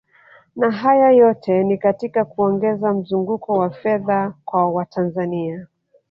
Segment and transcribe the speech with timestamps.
[0.55, 5.67] Na haya yote ni katika kuongeza mzunguko wa fedha kwa Watanzania